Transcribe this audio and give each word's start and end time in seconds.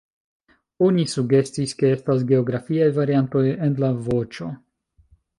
Oni 0.85 1.03
sugestis, 1.09 1.75
ke 1.81 1.91
estas 1.97 2.23
geografiaj 2.31 2.87
variantoj 2.95 3.43
en 3.67 3.77
la 3.85 3.91
voĉo. 4.07 4.49